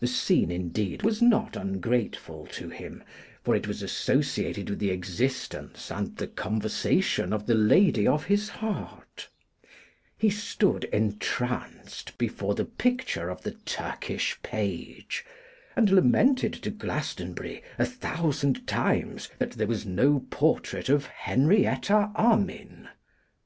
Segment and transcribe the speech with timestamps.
[0.00, 3.04] The scene indeed was not ungrateful to him,
[3.44, 8.48] for it was associated with the existence and the conversation of the lady of his
[8.48, 9.28] heart:
[10.16, 15.22] he stood entranced before the picture of the Turkish page,
[15.76, 22.88] and lamented to Glastonbury a thousand times that there was no portrait of Henrietta Armine.